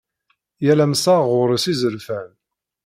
[0.65, 2.29] Yal amsaɣ ɣer-s izerfan.